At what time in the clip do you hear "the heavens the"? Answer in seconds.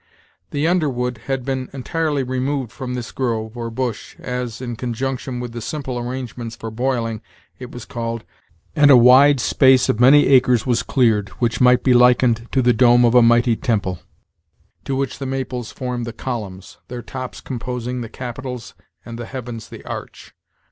19.19-19.85